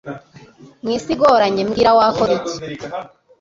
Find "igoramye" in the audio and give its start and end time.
1.13-1.61